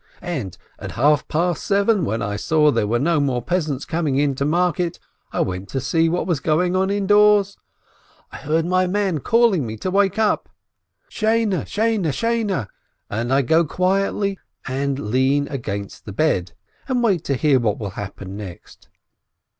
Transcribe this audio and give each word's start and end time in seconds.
And 0.23 0.57
at 0.79 0.93
half 0.93 1.27
past 1.27 1.63
seven, 1.63 2.05
when 2.05 2.23
I 2.23 2.35
saw 2.35 2.71
there 2.71 2.87
were 2.87 2.97
no 2.97 3.19
more 3.19 3.39
peasants 3.39 3.85
coming 3.85 4.17
in 4.17 4.33
to 4.33 4.45
market, 4.45 4.97
I 5.31 5.41
went 5.41 5.69
to 5.69 5.79
see 5.79 6.09
what 6.09 6.25
was 6.25 6.39
going 6.39 6.75
on 6.75 6.89
indoors. 6.89 7.55
I 8.31 8.37
heard 8.37 8.65
my 8.65 8.87
man 8.87 9.19
calling 9.19 9.63
me 9.67 9.77
to 9.77 9.91
wake 9.91 10.17
up: 10.17 10.49
'Sheine, 11.07 11.67
Sheine, 11.67 12.11
Sheine!' 12.11 12.67
and 13.11 13.31
I 13.31 13.43
go 13.43 13.63
quietly 13.63 14.39
and 14.67 14.97
lean 14.97 15.47
against 15.49 16.05
the 16.05 16.13
bed, 16.13 16.53
and 16.87 17.03
wait 17.03 17.23
to 17.25 17.35
hear 17.35 17.59
what 17.59 17.77
will 17.77 17.91
happen 17.91 18.35
next. 18.35 18.89